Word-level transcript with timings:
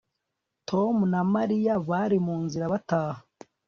Tom 0.69 0.95
na 1.11 1.21
Mariya 1.33 1.73
bari 1.89 2.17
mu 2.25 2.35
nzira 2.43 2.65
bataha 2.73 3.19